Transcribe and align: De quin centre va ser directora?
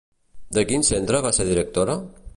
De 0.57 0.63
quin 0.71 0.85
centre 0.89 1.23
va 1.27 1.33
ser 1.39 1.49
directora? 1.53 2.01